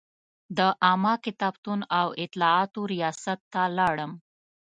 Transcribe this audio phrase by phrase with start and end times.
[0.57, 4.11] د عامه کتابتون او اطلاعاتو ریاست ته لاړم.